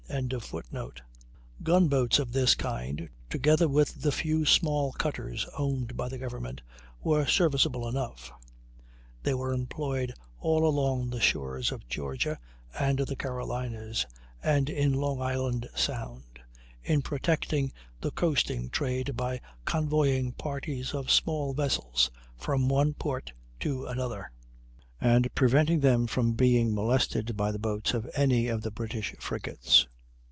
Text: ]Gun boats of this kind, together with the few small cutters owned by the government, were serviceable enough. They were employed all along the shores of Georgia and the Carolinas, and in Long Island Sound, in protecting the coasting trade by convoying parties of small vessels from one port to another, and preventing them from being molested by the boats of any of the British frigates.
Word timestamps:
]Gun 1.63 1.87
boats 1.87 2.19
of 2.19 2.33
this 2.33 2.53
kind, 2.53 3.07
together 3.29 3.69
with 3.69 4.01
the 4.01 4.11
few 4.11 4.45
small 4.45 4.91
cutters 4.91 5.47
owned 5.57 5.95
by 5.95 6.09
the 6.09 6.17
government, 6.17 6.61
were 7.01 7.25
serviceable 7.25 7.87
enough. 7.87 8.29
They 9.23 9.33
were 9.33 9.53
employed 9.53 10.13
all 10.37 10.67
along 10.67 11.11
the 11.11 11.21
shores 11.21 11.71
of 11.71 11.87
Georgia 11.87 12.37
and 12.77 12.99
the 12.99 13.15
Carolinas, 13.15 14.05
and 14.43 14.69
in 14.69 14.91
Long 14.91 15.21
Island 15.21 15.69
Sound, 15.75 16.41
in 16.83 17.01
protecting 17.01 17.71
the 18.01 18.11
coasting 18.11 18.69
trade 18.69 19.15
by 19.15 19.39
convoying 19.63 20.33
parties 20.33 20.93
of 20.93 21.09
small 21.09 21.53
vessels 21.53 22.11
from 22.37 22.67
one 22.67 22.93
port 22.95 23.31
to 23.61 23.85
another, 23.85 24.29
and 24.99 25.33
preventing 25.35 25.79
them 25.79 26.05
from 26.05 26.33
being 26.33 26.75
molested 26.75 27.37
by 27.37 27.49
the 27.53 27.57
boats 27.59 27.93
of 27.93 28.09
any 28.13 28.49
of 28.49 28.61
the 28.61 28.71
British 28.71 29.15
frigates. 29.19 29.87